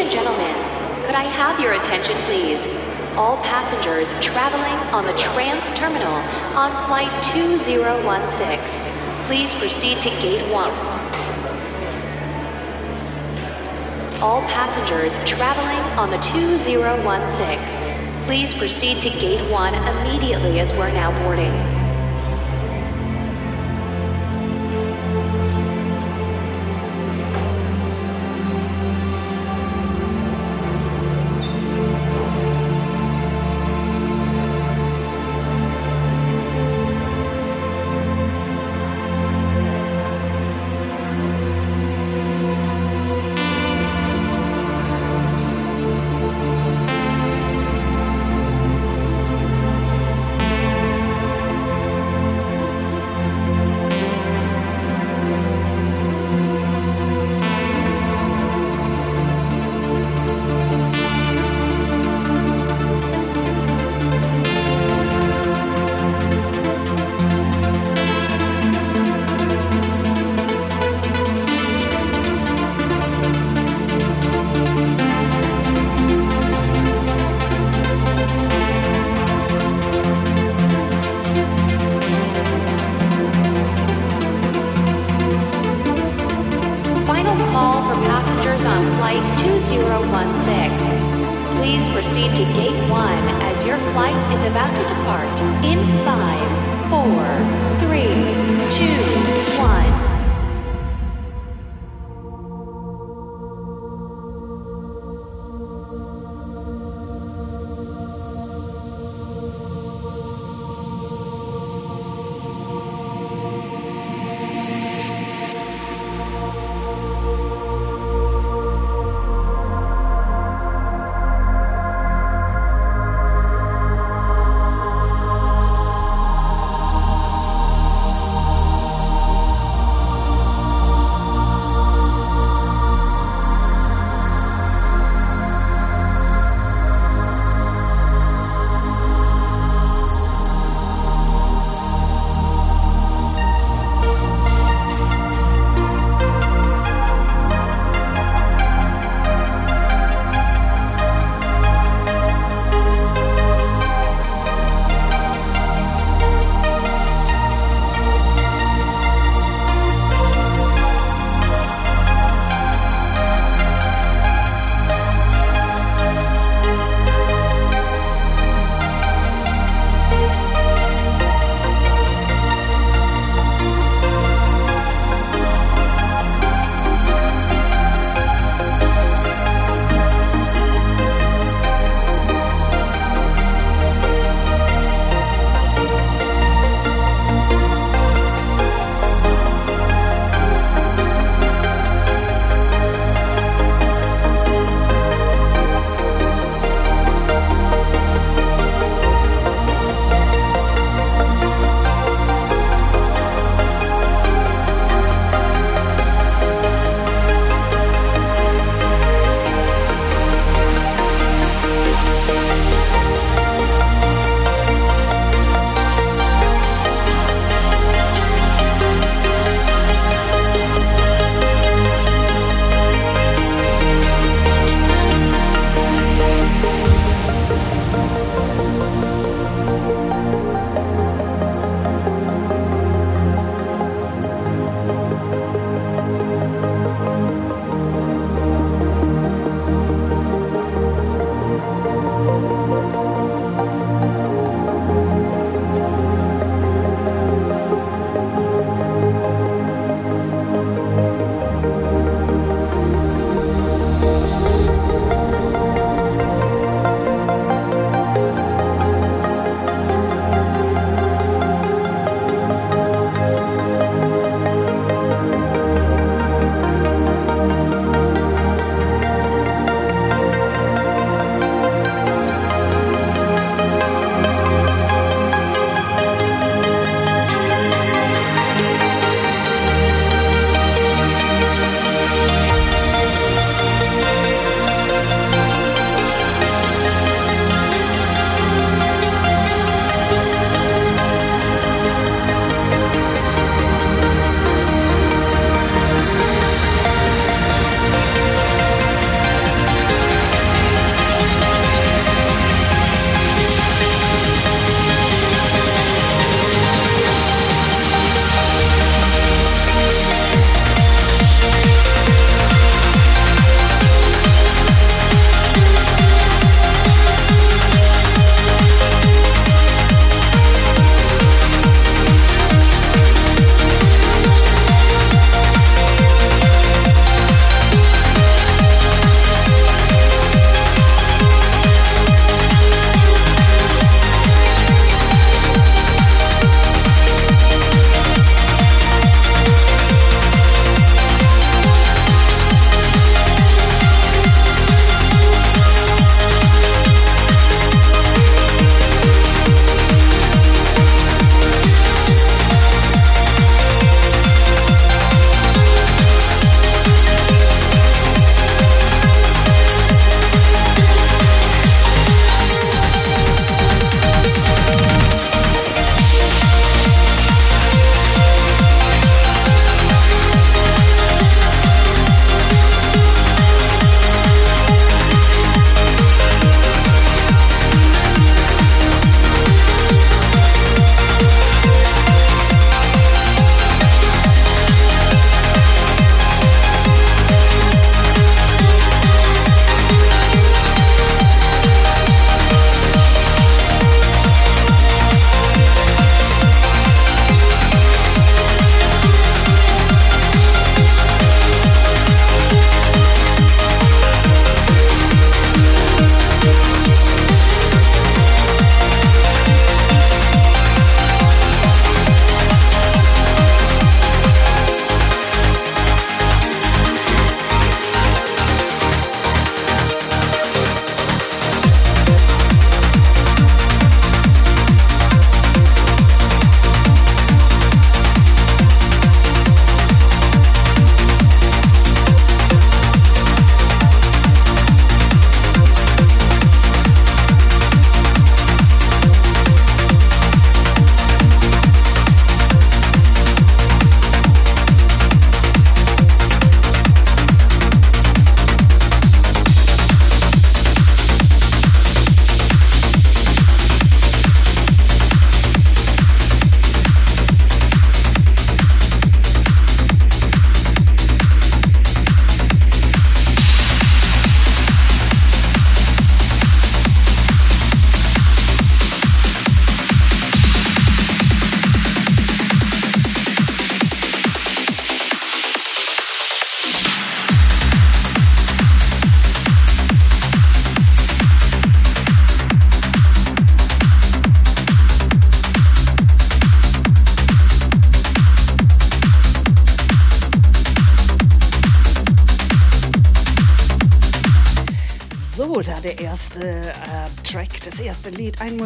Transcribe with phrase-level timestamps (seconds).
[0.00, 0.54] and gentlemen,
[1.04, 2.66] could I have your attention, please?
[3.18, 6.14] All passengers traveling on the Trans Terminal
[6.56, 8.80] on Flight 2016,
[9.26, 10.70] please proceed to Gate 1.
[14.22, 21.10] All passengers traveling on the 2016, please proceed to Gate 1 immediately as we're now
[21.22, 21.79] boarding.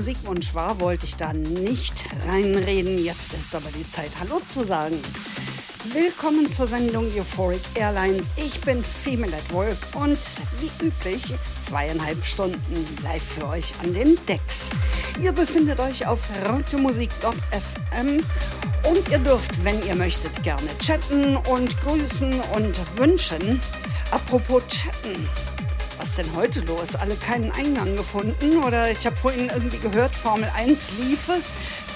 [0.04, 3.02] Musikwunsch war, wollte ich da nicht reinreden.
[3.02, 5.00] Jetzt ist aber die Zeit, Hallo zu sagen.
[5.94, 8.26] Willkommen zur Sendung Euphoric Airlines.
[8.36, 10.18] Ich bin Female at Work und
[10.60, 14.68] wie üblich zweieinhalb Stunden live für euch an den Decks.
[15.22, 18.22] Ihr befindet euch auf rautemusik.fm
[18.90, 23.58] und ihr dürft, wenn ihr möchtet, gerne chatten und grüßen und wünschen.
[24.10, 25.26] Apropos chatten
[26.18, 26.94] denn heute los?
[26.96, 28.62] Alle keinen Eingang gefunden?
[28.62, 31.40] Oder ich habe vorhin irgendwie gehört, Formel 1 liefe.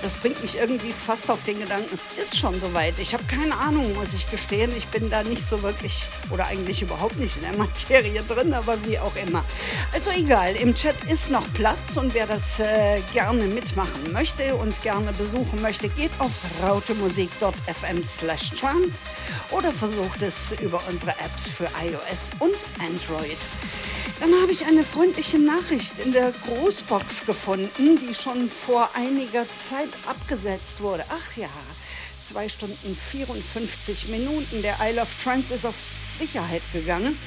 [0.03, 2.95] Das bringt mich irgendwie fast auf den Gedanken, es ist schon soweit.
[2.99, 4.71] Ich habe keine Ahnung, muss ich gestehen.
[4.79, 8.77] Ich bin da nicht so wirklich oder eigentlich überhaupt nicht in der Materie drin, aber
[8.85, 9.45] wie auch immer.
[9.93, 14.81] Also egal, im Chat ist noch Platz und wer das äh, gerne mitmachen möchte, uns
[14.83, 16.31] gerne besuchen möchte, geht auf
[16.63, 19.03] rautemusik.fm slash trans
[19.51, 23.39] oder versucht es über unsere Apps für iOS und Android.
[24.31, 29.89] Dann habe ich eine freundliche Nachricht in der Großbox gefunden, die schon vor einiger Zeit
[30.07, 31.03] abgesetzt wurde.
[31.09, 31.49] Ach ja,
[32.27, 34.61] zwei Stunden 54 Minuten.
[34.61, 37.19] Der Isle of Trance ist auf Sicherheit gegangen.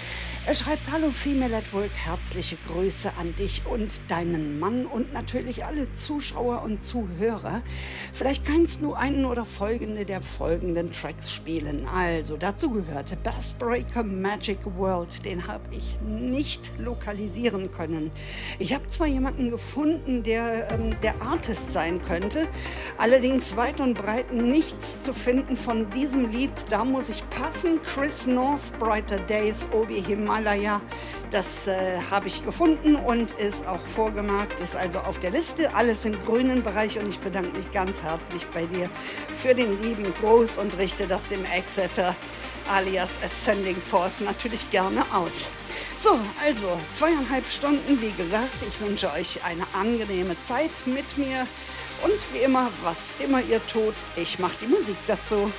[0.43, 5.65] Er schreibt, hallo Female at Work, herzliche Grüße an dich und deinen Mann und natürlich
[5.65, 7.61] alle Zuschauer und Zuhörer.
[8.11, 11.87] Vielleicht kannst du einen oder folgende der folgenden Tracks spielen.
[11.87, 18.09] Also dazu gehörte Bassbreaker Magic World, den habe ich nicht lokalisieren können.
[18.57, 22.47] Ich habe zwar jemanden gefunden, der ähm, der Artist sein könnte,
[22.97, 26.51] allerdings weit und breit nichts zu finden von diesem Lied.
[26.69, 27.79] Da muss ich passen.
[27.83, 30.81] Chris North, Brighter Days, Obi Himal Himalaya.
[31.31, 35.73] Das äh, habe ich gefunden und ist auch vorgemarkt, ist also auf der Liste.
[35.73, 38.89] Alles im grünen Bereich und ich bedanke mich ganz herzlich bei dir
[39.41, 42.15] für den lieben Gruß und richte das dem Exeter
[42.69, 45.47] alias Ascending Force natürlich gerne aus.
[45.97, 48.55] So, also zweieinhalb Stunden, wie gesagt.
[48.67, 51.47] Ich wünsche euch eine angenehme Zeit mit mir.
[52.03, 55.51] Und wie immer, was immer ihr tut, ich mache die Musik dazu.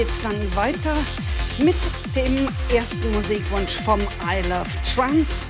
[0.00, 0.96] Danach geht es dann weiter
[1.58, 1.76] mit
[2.14, 5.42] dem ersten Musikwunsch vom I Love Trance.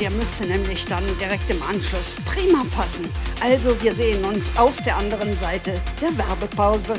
[0.00, 3.08] Der müsste nämlich dann direkt im Anschluss prima passen.
[3.40, 6.94] Also wir sehen uns auf der anderen Seite der Werbepause.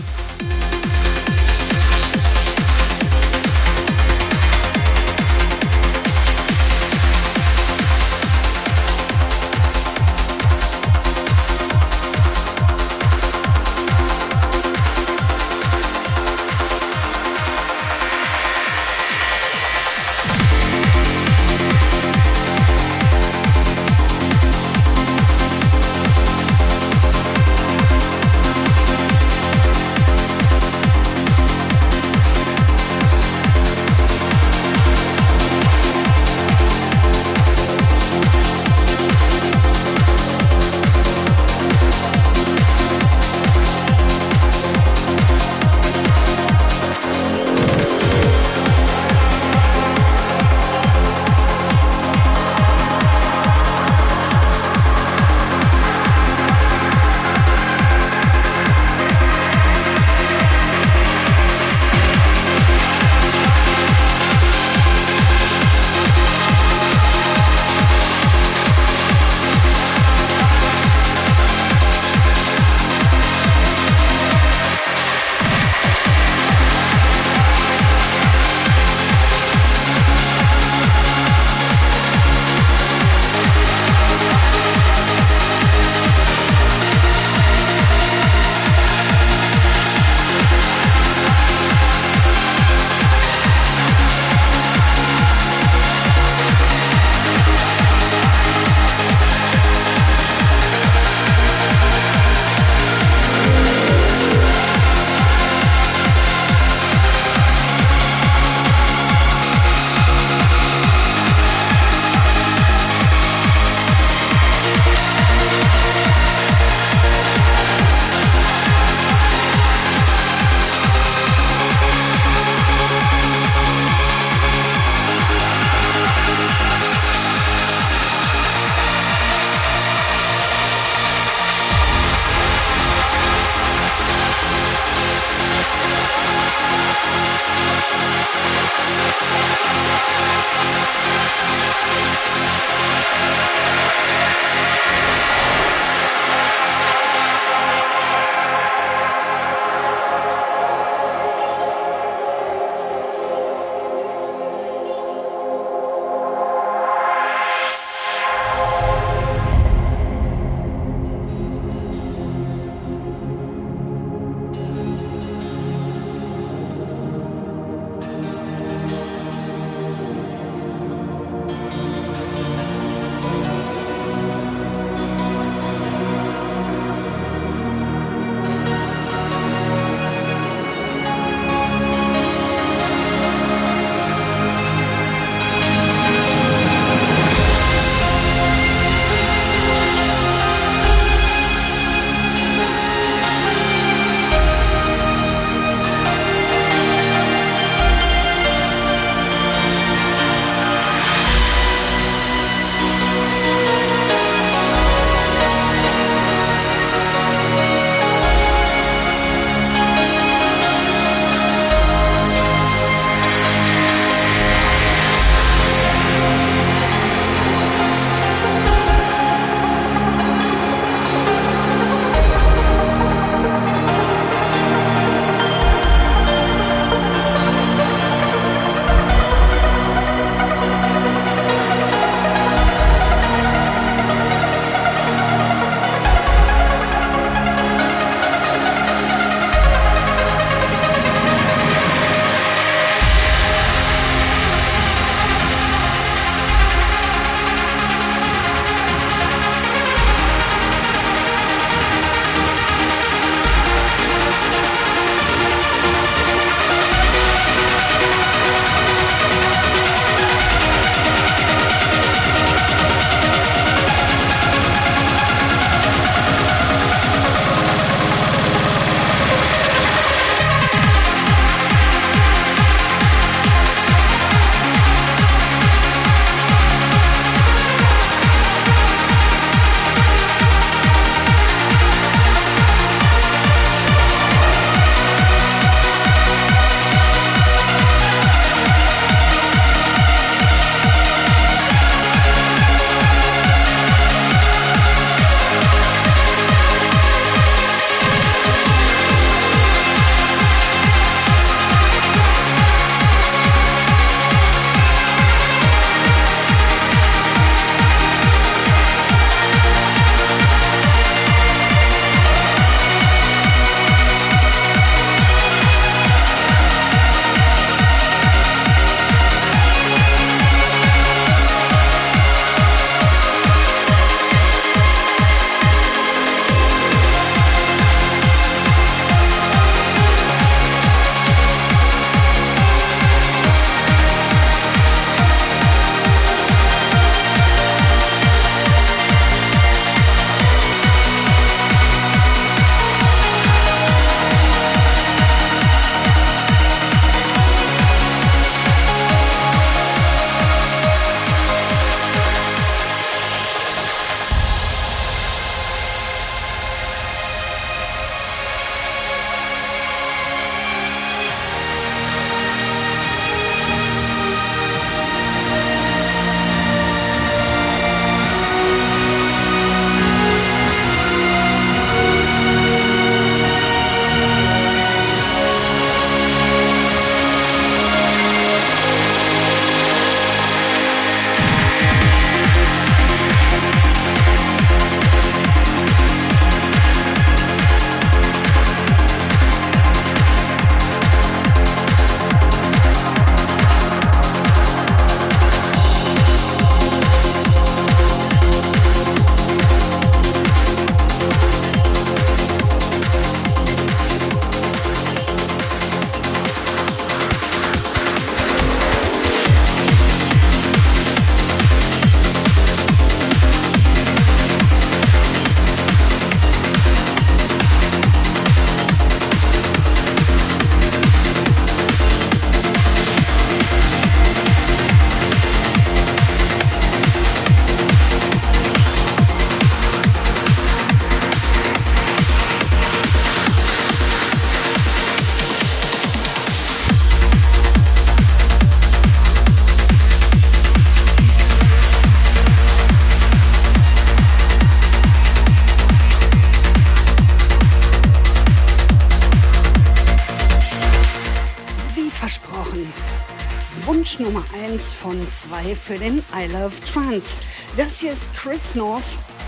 [455.66, 457.36] 2 für den I Love Trance.
[457.78, 459.04] Das hier ist Chris North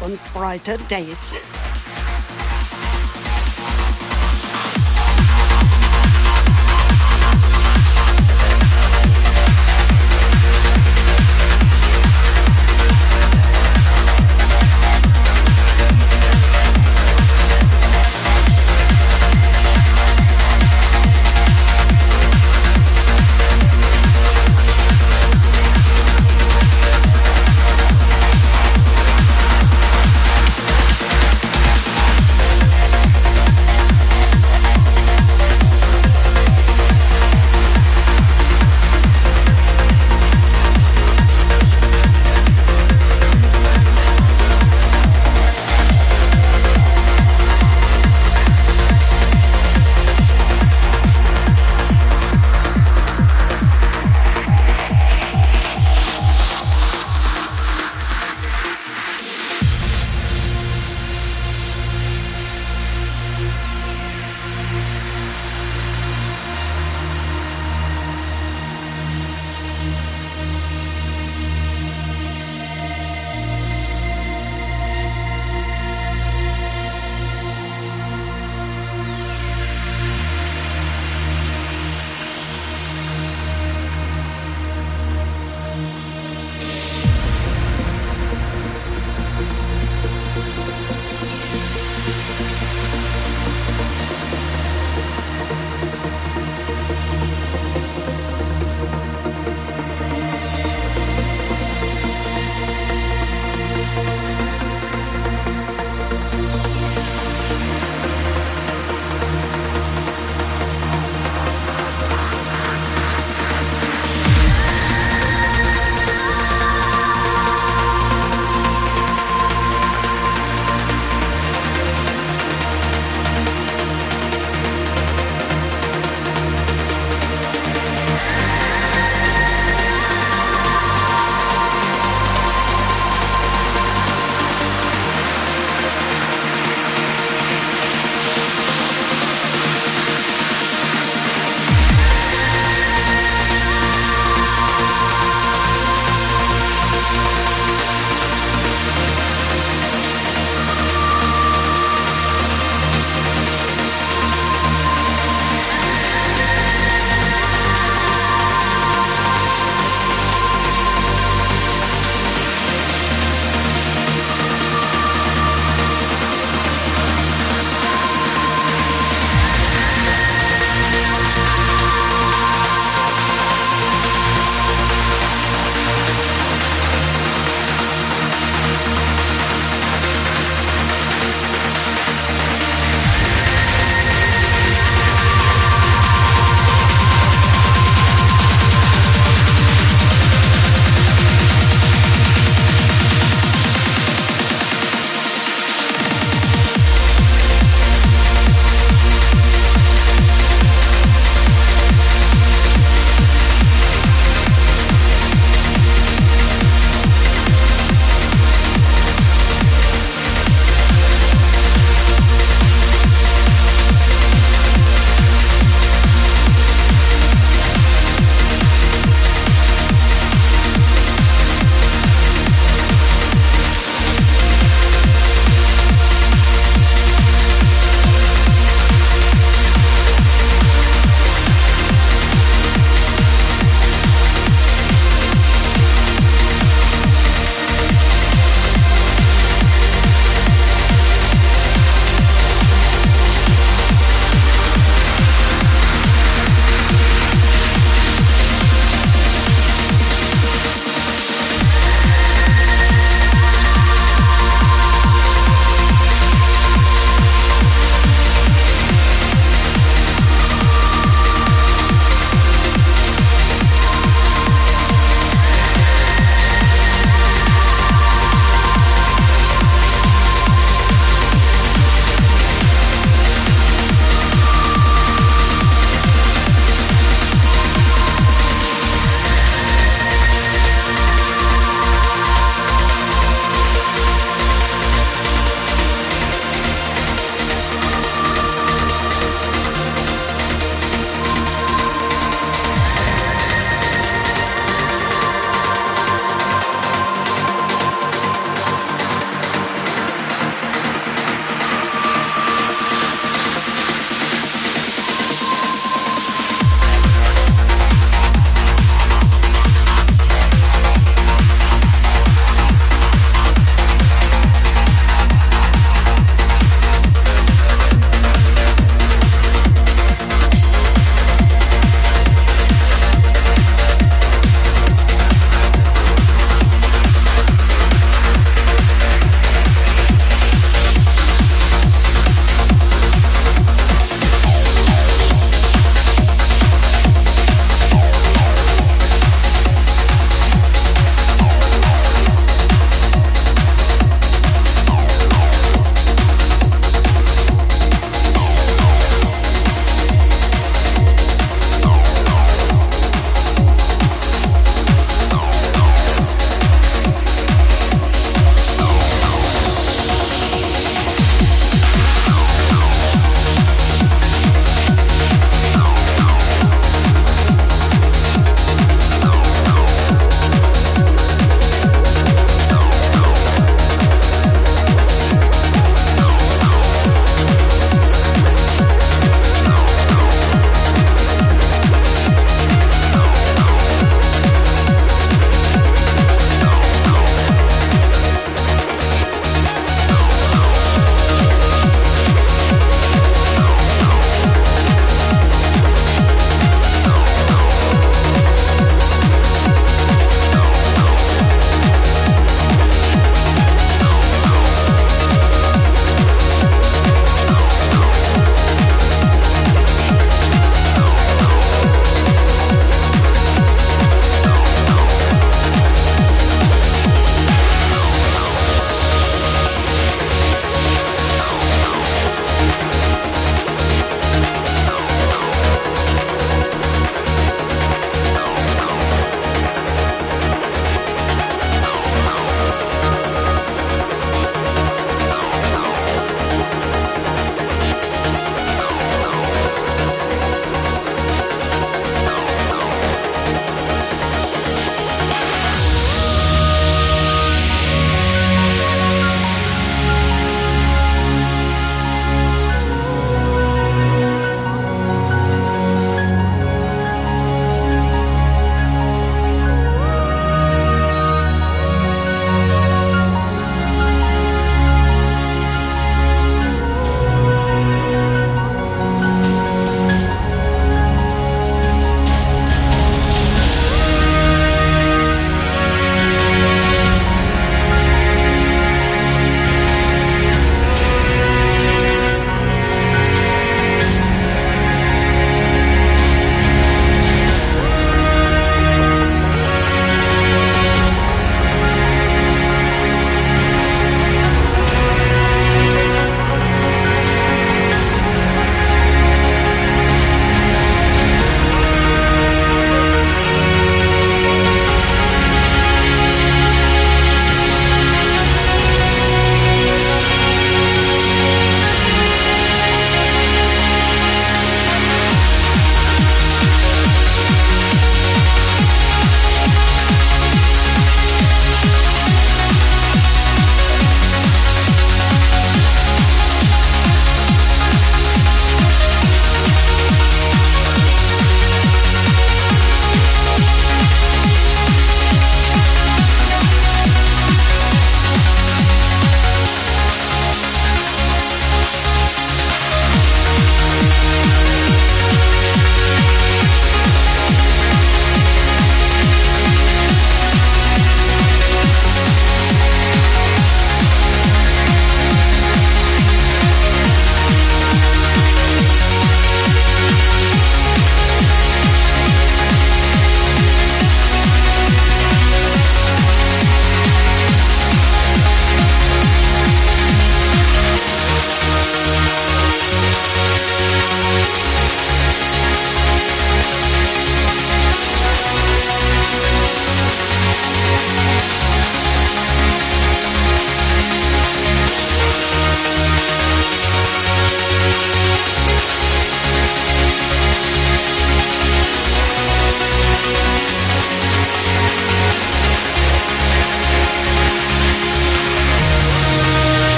[0.00, 1.32] und Brighter Days.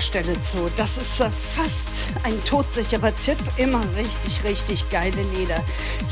[0.00, 0.70] Der Stelle zu.
[0.76, 3.36] Das ist äh, fast ein todsicherer Tipp.
[3.58, 5.62] Immer richtig, richtig geile Lieder.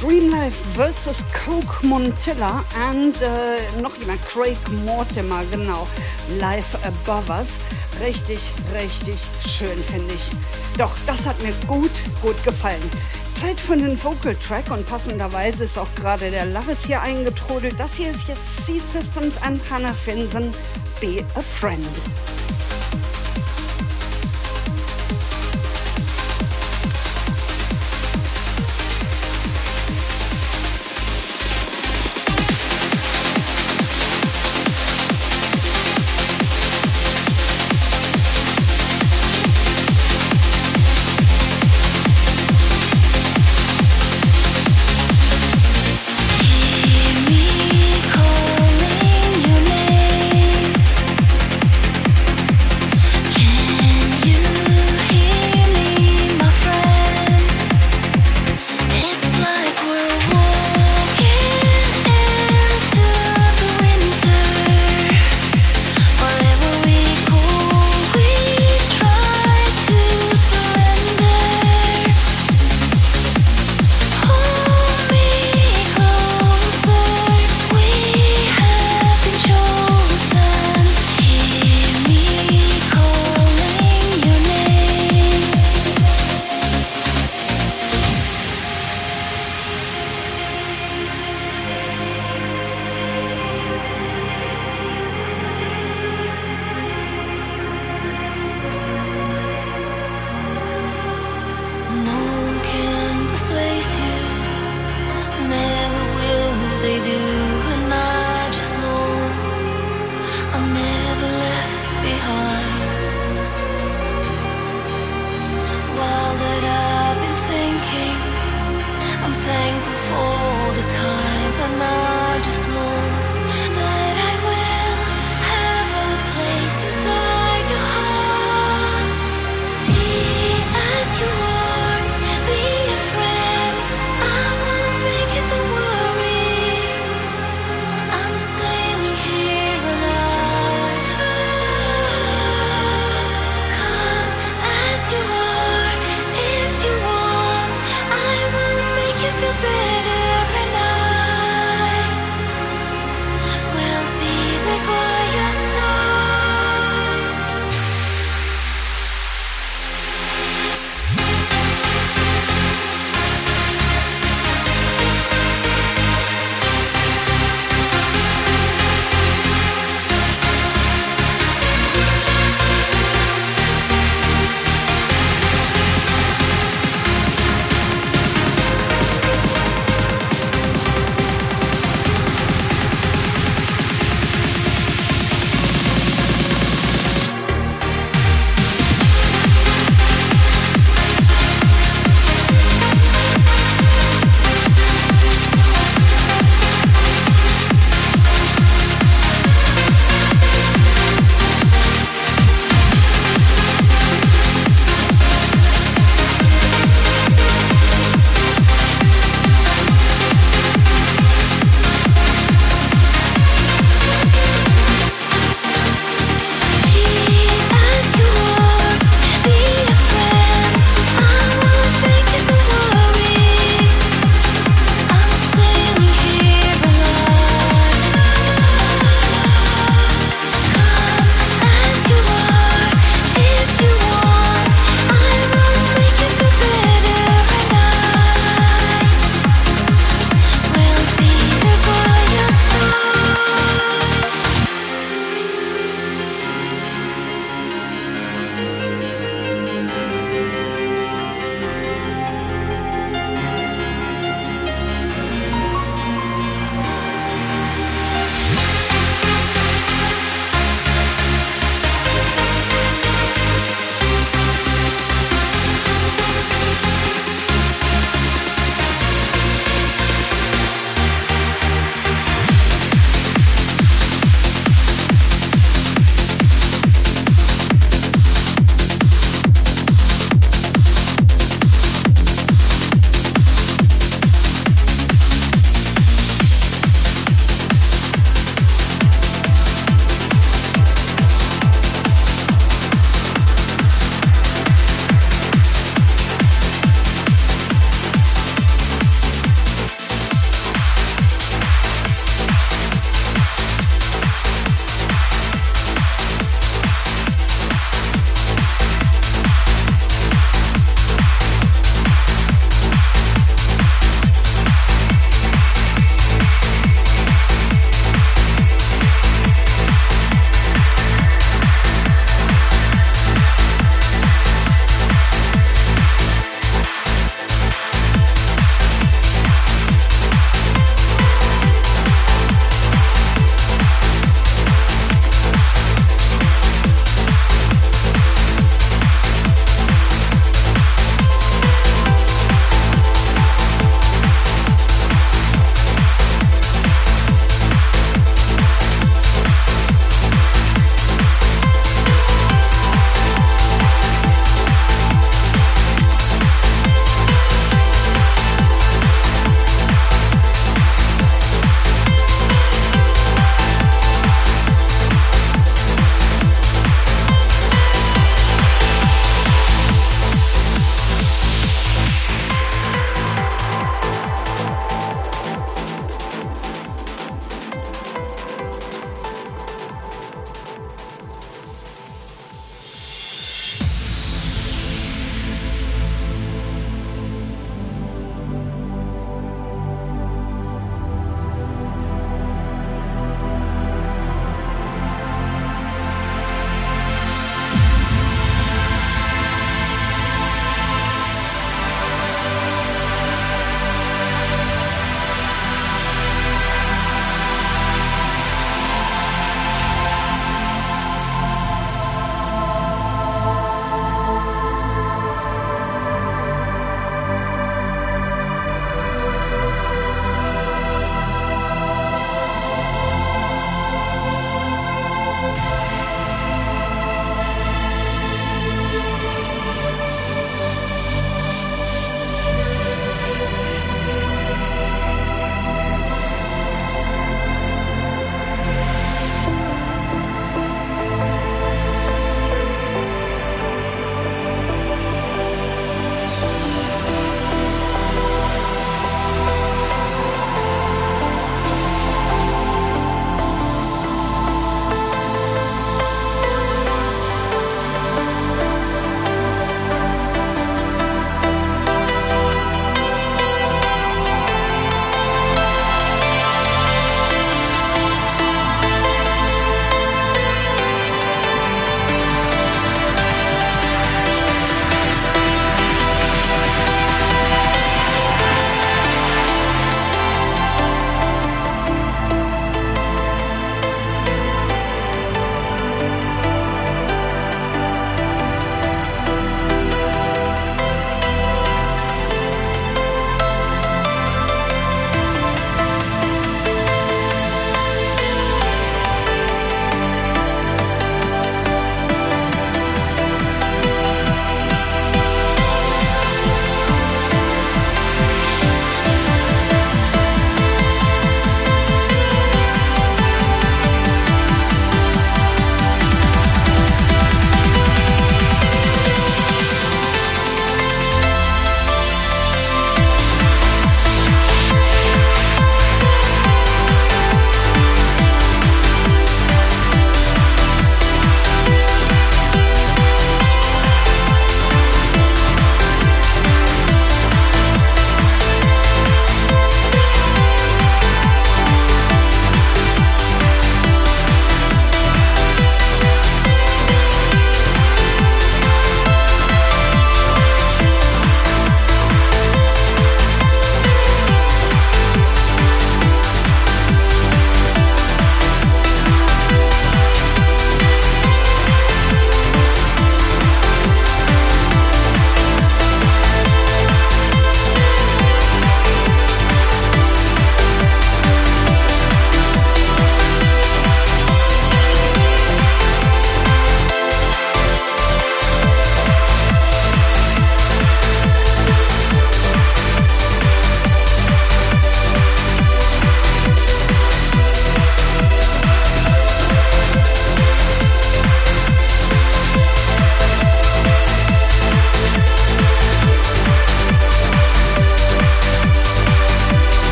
[0.00, 1.24] Dreamlife vs.
[1.32, 5.86] Coke Montilla und äh, noch jemand, Craig Mortimer, genau.
[6.38, 7.58] Life Above Us.
[8.04, 8.40] Richtig,
[8.74, 10.30] richtig schön, finde ich.
[10.76, 11.90] Doch, das hat mir gut,
[12.20, 12.82] gut gefallen.
[13.32, 17.80] Zeit für einen Vocal Track und passenderweise ist auch gerade der Loves hier eingetrudelt.
[17.80, 20.50] Das hier ist jetzt C-Systems and Hannah Finsen,
[21.00, 21.86] Be a Friend.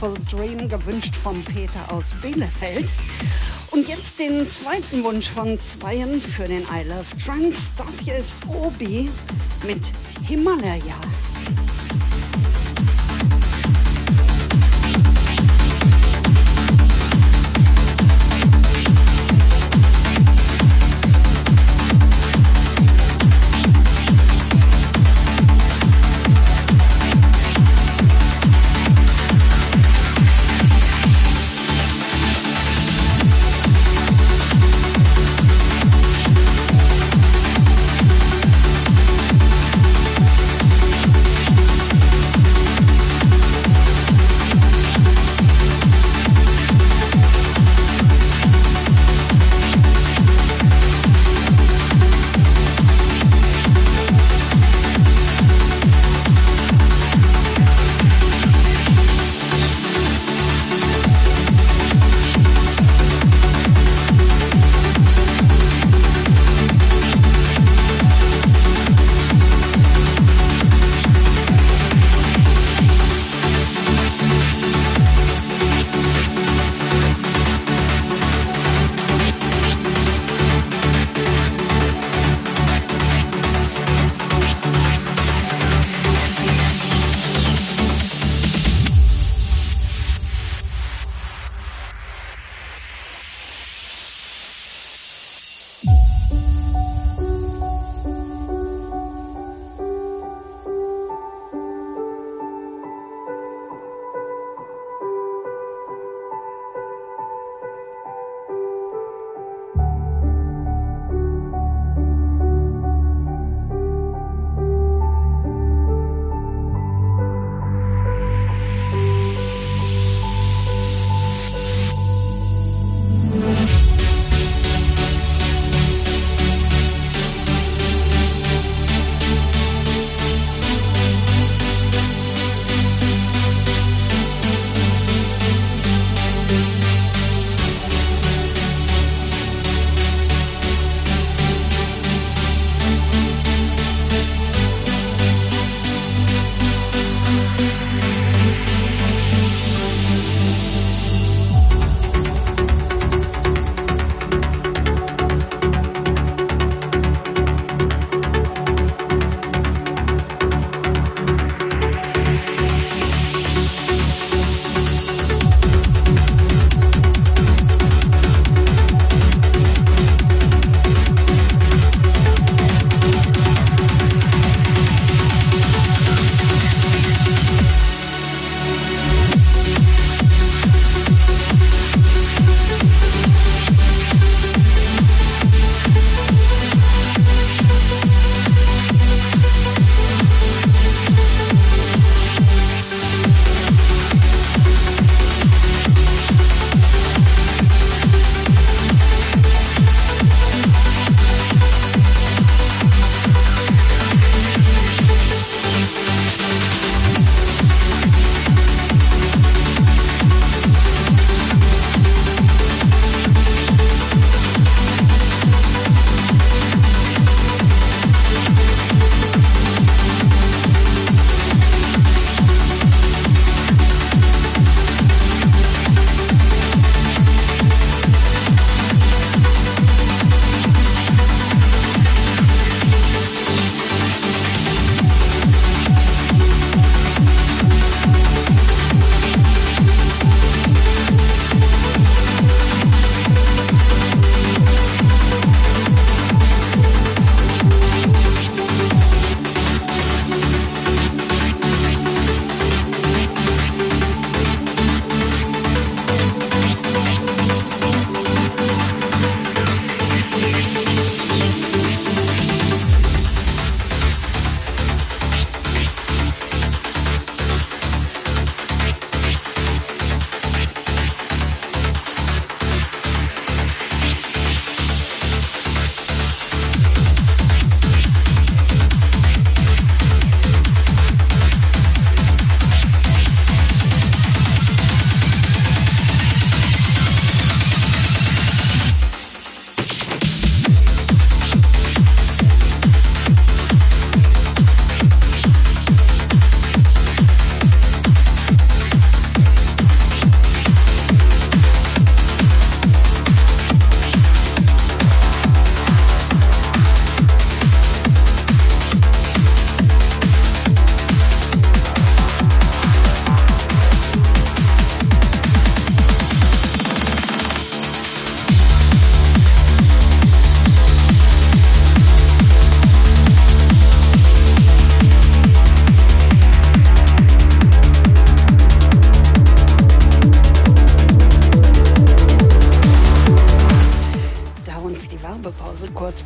[0.00, 2.90] Beautiful Dream, gewünscht von Peter aus Bielefeld.
[3.70, 7.72] Und jetzt den zweiten Wunsch von Zweien für den I Love Trance.
[7.76, 9.10] Das hier ist Obi
[9.66, 9.90] mit
[10.26, 10.96] Himalaya.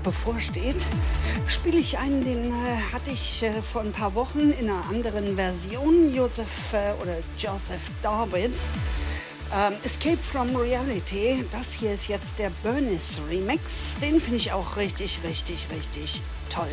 [0.03, 0.77] Bevorsteht,
[1.49, 5.35] spiele ich einen, den äh, hatte ich äh, vor ein paar Wochen in einer anderen
[5.35, 8.53] Version, Joseph äh, oder Joseph David.
[9.53, 13.97] Ähm, Escape from Reality, das hier ist jetzt der Bernice Remix.
[14.01, 16.69] Den finde ich auch richtig, richtig, richtig toll.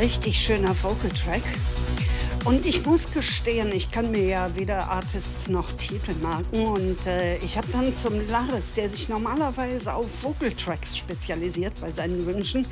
[0.00, 1.42] Richtig schöner Vocal Track.
[2.46, 6.68] Und ich muss gestehen, ich kann mir ja weder Artists noch Titel merken.
[6.68, 11.92] Und äh, ich habe dann zum Laris, der sich normalerweise auf Vocal Tracks spezialisiert bei
[11.92, 12.66] seinen Wünschen,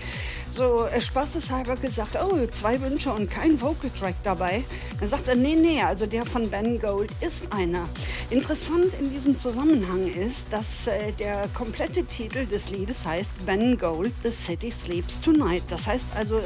[0.49, 4.65] so äh, spaßeshalber gesagt, oh, zwei Wünsche und kein Vocal Track dabei.
[4.99, 7.89] Dann sagt er, nee, nee, also der von Ben Gold ist einer.
[8.31, 14.13] Interessant in diesem Zusammenhang ist, dass äh, der komplette Titel des Liedes heißt Ben Gold,
[14.23, 15.63] The City Sleeps Tonight.
[15.69, 16.41] Das heißt also,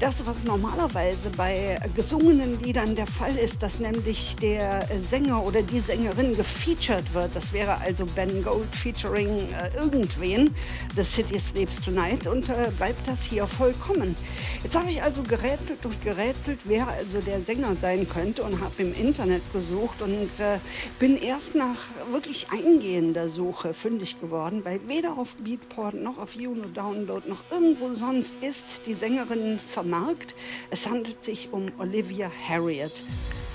[0.00, 5.80] das, was normalerweise bei gesungenen Liedern der Fall ist, dass nämlich der Sänger oder die
[5.80, 7.34] Sängerin gefeatured wird.
[7.34, 10.54] Das wäre also Ben Gold featuring äh, irgendwen,
[10.96, 14.14] The City Sleeps Tonight, und äh, bleibt das hier vollkommen.
[14.62, 18.82] Jetzt habe ich also gerätselt und gerätselt, wer also der Sänger sein könnte und habe
[18.82, 20.58] im Internet gesucht und äh,
[20.98, 21.78] bin erst nach
[22.10, 27.94] wirklich eingehender Suche fündig geworden, weil weder auf Beatport noch auf Juno Download noch irgendwo
[27.94, 30.34] sonst ist die Sängerin vermarkt.
[30.70, 32.92] Es handelt sich um Olivia Harriet.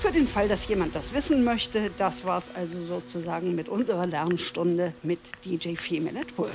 [0.02, 4.08] Für den Fall, dass jemand das wissen möchte, das war es also sozusagen mit unserer
[4.08, 6.52] Lernstunde mit DJ Female at Work.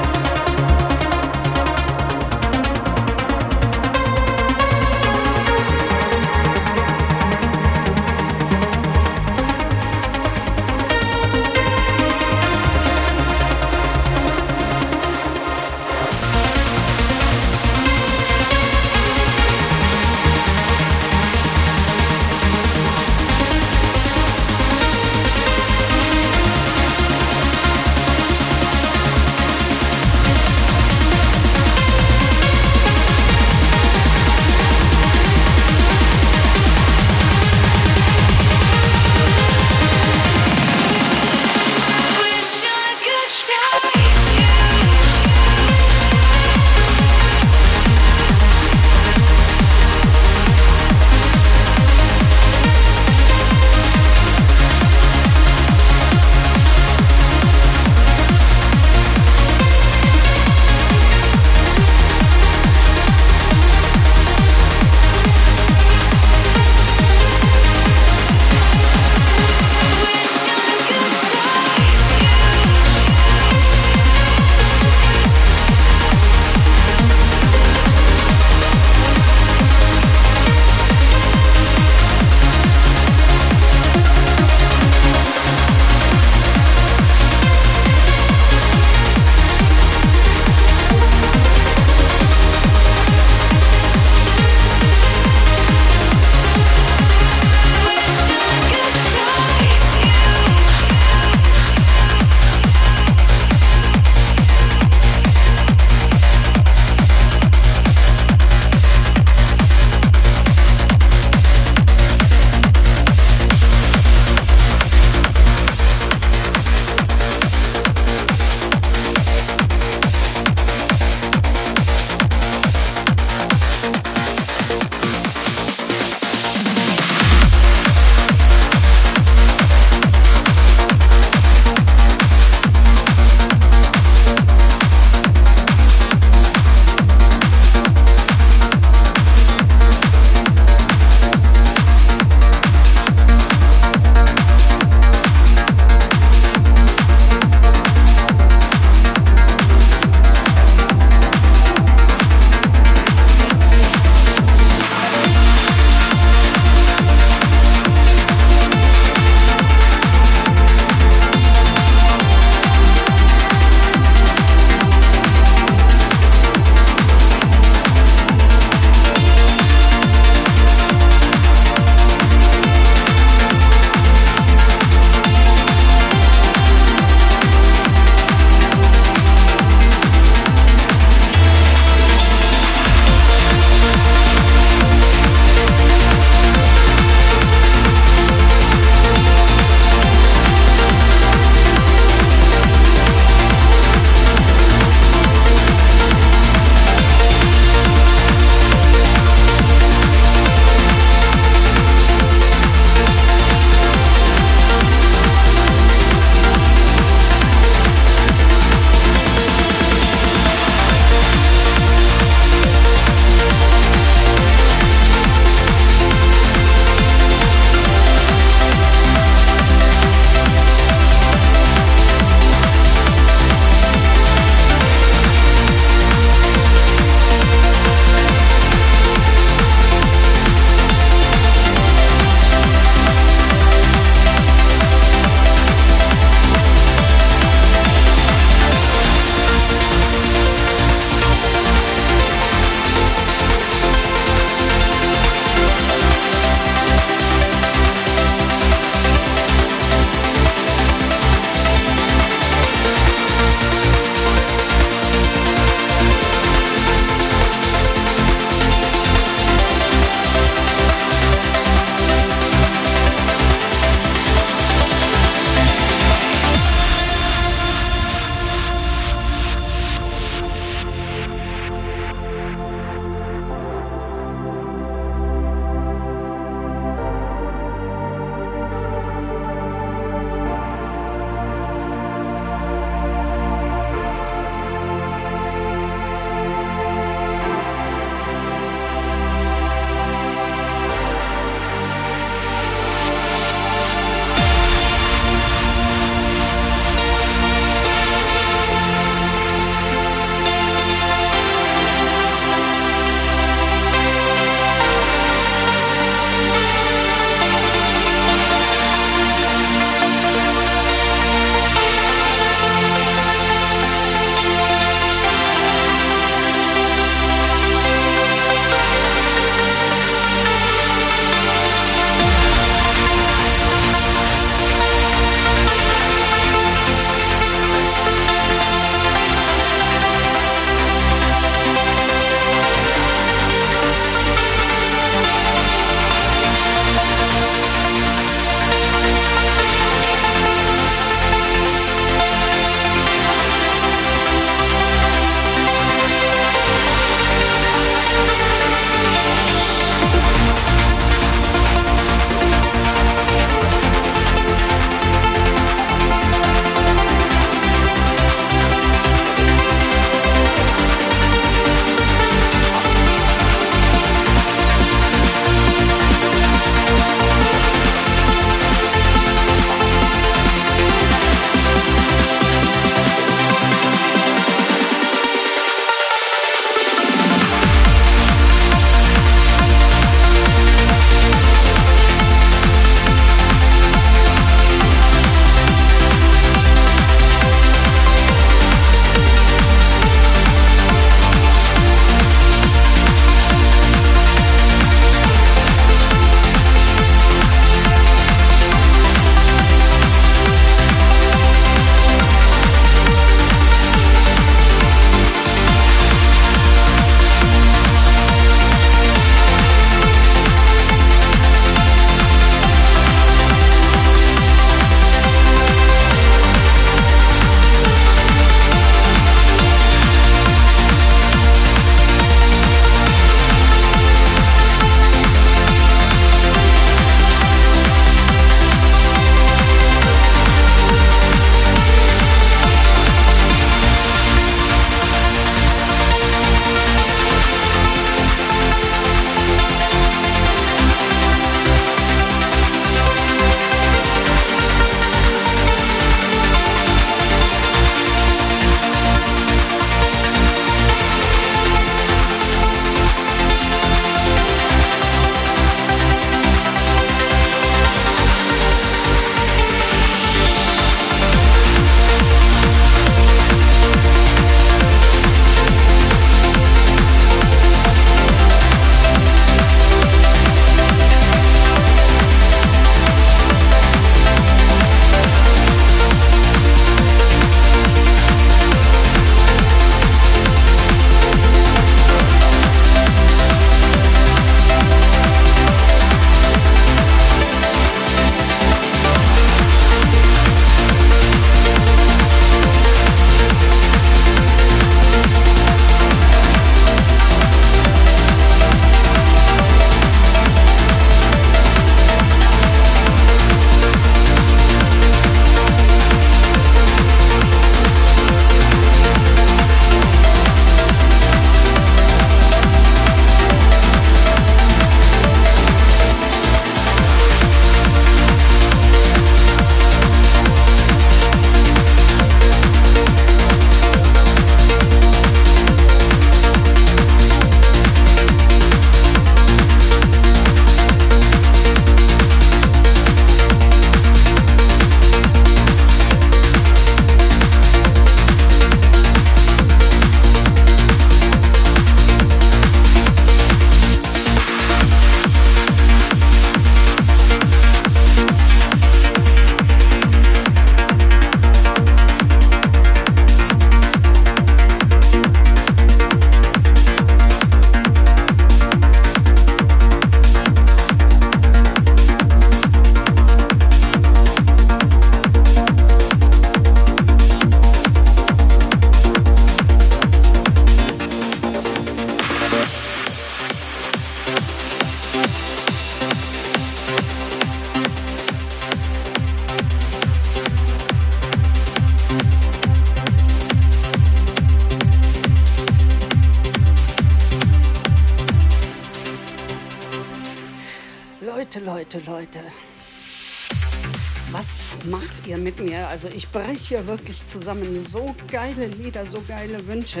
[596.04, 597.82] Also ich breche hier wirklich zusammen.
[597.90, 600.00] So geile Lieder, so geile Wünsche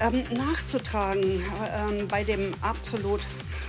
[0.00, 1.42] ähm, nachzutragen
[1.76, 3.20] ähm, bei dem absolut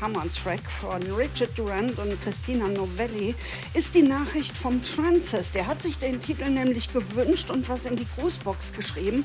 [0.01, 3.35] Hammer-Track von Richard Durant und Christina Novelli
[3.75, 5.51] ist die Nachricht vom Francis.
[5.51, 9.23] Der hat sich den Titel nämlich gewünscht und was in die Grußbox geschrieben.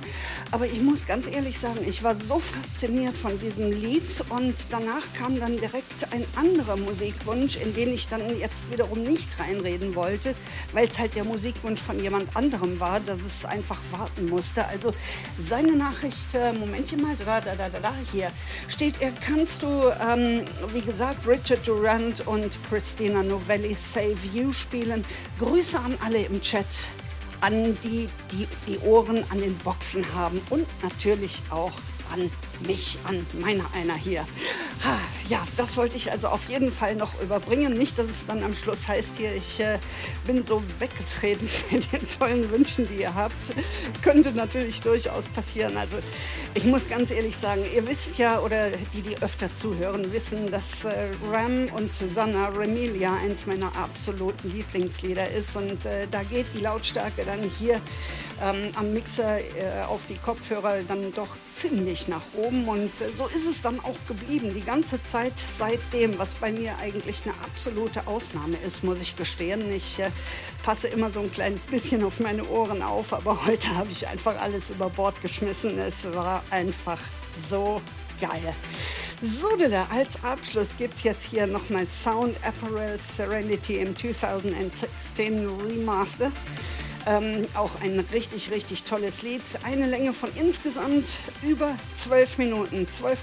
[0.51, 5.03] Aber ich muss ganz ehrlich sagen, ich war so fasziniert von diesem Lied und danach
[5.19, 10.35] kam dann direkt ein anderer Musikwunsch, in den ich dann jetzt wiederum nicht reinreden wollte,
[10.77, 14.67] weil es halt der Musikwunsch von jemand anderem war, dass es einfach warten musste.
[14.67, 14.93] Also
[15.41, 18.31] seine Nachricht, äh, Momentchen mal, da, da, da, da, da, hier
[18.69, 19.67] steht, er kannst du
[20.07, 25.03] ähm, wie gesagt, Richard Durant und Christina Novelli Save You spielen.
[25.39, 26.67] Grüße an alle im Chat,
[27.41, 31.73] an die, die die Ohren an den Boxen haben und natürlich auch
[32.13, 32.31] an
[32.67, 34.27] mich, an meiner einer hier.
[35.29, 37.77] Ja, das wollte ich also auf jeden Fall noch überbringen.
[37.77, 39.79] Nicht, dass es dann am Schluss heißt hier, ich äh,
[40.27, 43.35] bin so weggetreten mit den tollen Wünschen, die ihr habt.
[44.03, 45.77] Könnte natürlich durchaus passieren.
[45.77, 45.99] Also
[46.55, 50.85] ich muss ganz ehrlich sagen, ihr wisst ja, oder die, die öfter zuhören, wissen, dass
[50.85, 55.57] äh, Ram und Susanna Remilia eins meiner absoluten Lieblingslieder ist.
[55.57, 57.81] Und äh, da geht die Lautstärke dann hier
[58.43, 62.69] ähm, am Mixer äh, auf die Kopfhörer dann doch ziemlich nach oben.
[62.69, 64.53] Und äh, so ist es dann auch geblieben.
[64.55, 69.73] Die ganze Zeit seitdem, was bei mir eigentlich eine absolute Ausnahme ist, muss ich gestehen.
[69.73, 70.11] Ich äh,
[70.63, 74.41] passe immer so ein kleines bisschen auf meine Ohren auf, aber heute habe ich einfach
[74.41, 75.79] alles über Bord geschmissen.
[75.79, 76.99] Es war einfach
[77.49, 77.81] so
[78.21, 78.53] geil.
[79.23, 79.49] So,
[79.91, 86.31] als Abschluss gibt es jetzt hier nochmal Sound Apparel Serenity im 2016 Remaster.
[87.07, 89.41] Ähm, auch ein richtig, richtig tolles Lied.
[89.63, 91.07] Eine Länge von insgesamt
[91.43, 92.89] über 12 Minuten.
[92.91, 93.19] 12,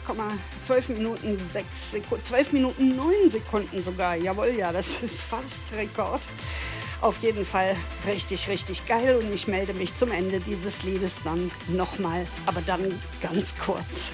[0.64, 2.24] 12 Minuten 6 Sekunden.
[2.24, 4.16] 12 Minuten 9 Sekunden sogar.
[4.16, 6.22] Jawohl, ja, das ist fast Rekord.
[7.04, 7.76] Auf jeden Fall
[8.08, 12.98] richtig, richtig geil und ich melde mich zum Ende dieses Liedes dann nochmal, aber dann
[13.22, 14.14] ganz kurz.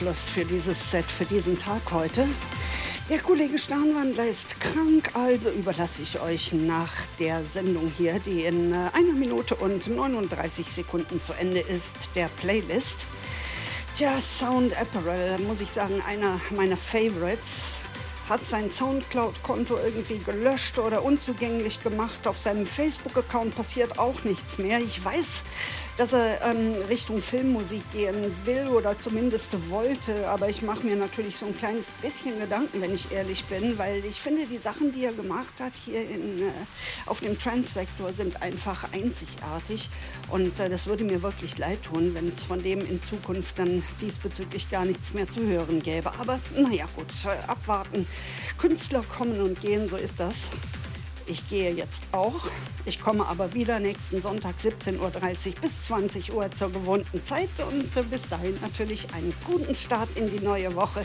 [0.00, 2.26] Abschluss für dieses Set, für diesen Tag heute.
[3.10, 8.72] Der Kollege Sternwandler ist krank, also überlasse ich euch nach der Sendung hier, die in
[8.72, 13.06] äh, einer Minute und 39 Sekunden zu Ende ist, der Playlist.
[13.94, 17.80] Tja, Sound Apparel, muss ich sagen, einer meiner Favorites
[18.30, 22.26] hat sein Soundcloud-Konto irgendwie gelöscht oder unzugänglich gemacht.
[22.28, 24.78] Auf seinem Facebook-Account passiert auch nichts mehr.
[24.78, 25.42] Ich weiß,
[26.00, 28.14] dass er ähm, Richtung Filmmusik gehen
[28.46, 30.26] will oder zumindest wollte.
[30.28, 34.02] Aber ich mache mir natürlich so ein kleines bisschen Gedanken, wenn ich ehrlich bin, weil
[34.06, 36.52] ich finde, die Sachen, die er gemacht hat hier in, äh,
[37.04, 39.90] auf dem Trans-Sektor, sind einfach einzigartig.
[40.30, 43.82] Und äh, das würde mir wirklich leid tun, wenn es von dem in Zukunft dann
[44.00, 46.10] diesbezüglich gar nichts mehr zu hören gäbe.
[46.18, 48.06] Aber naja, gut, äh, abwarten.
[48.56, 50.46] Künstler kommen und gehen, so ist das.
[51.30, 52.48] Ich gehe jetzt auch.
[52.86, 57.96] Ich komme aber wieder nächsten Sonntag 17.30 Uhr bis 20 Uhr zur gewohnten Zeit und
[57.96, 61.04] äh, bis dahin natürlich einen guten Start in die neue Woche.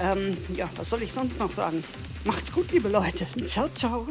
[0.00, 1.84] Ähm, ja, was soll ich sonst noch sagen?
[2.24, 3.28] Macht's gut, liebe Leute.
[3.46, 4.08] Ciao, ciao.